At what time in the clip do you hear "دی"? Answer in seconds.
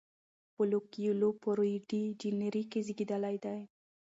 3.43-3.59